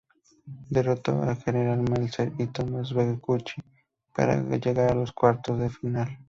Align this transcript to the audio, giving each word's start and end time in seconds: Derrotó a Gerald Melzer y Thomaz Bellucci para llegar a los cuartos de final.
Derrotó 0.67 1.21
a 1.21 1.35
Gerald 1.35 1.87
Melzer 1.87 2.31
y 2.39 2.47
Thomaz 2.47 2.91
Bellucci 2.91 3.61
para 4.15 4.37
llegar 4.41 4.91
a 4.91 4.95
los 4.95 5.11
cuartos 5.13 5.59
de 5.59 5.69
final. 5.69 6.17